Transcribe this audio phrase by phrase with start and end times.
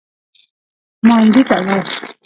[1.07, 1.83] مانجې ته لاړ.